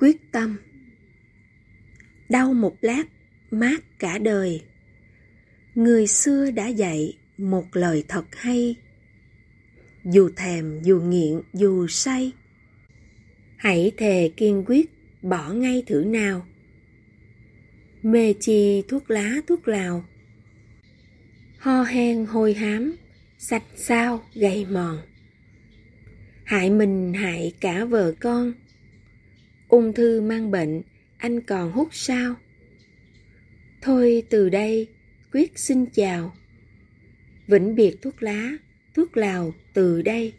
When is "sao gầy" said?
23.76-24.66